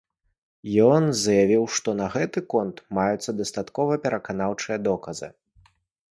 Ён 0.93 1.03
заявіў, 1.23 1.63
што 1.75 1.89
на 1.99 2.07
гэты 2.15 2.39
конт 2.55 2.81
маюцца 2.99 3.37
дастаткова 3.43 4.01
пераканаўчыя 4.09 4.77
доказы. 4.89 5.33